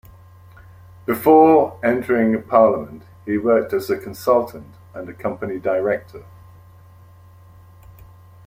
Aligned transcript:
Before 1.05 1.79
entering 1.83 2.41
Parliament, 2.41 3.03
he 3.23 3.37
worked 3.37 3.71
as 3.71 3.87
a 3.91 3.99
consultant 3.99 4.73
and 4.95 5.07
a 5.07 5.13
company 5.13 5.59
director. 5.59 6.25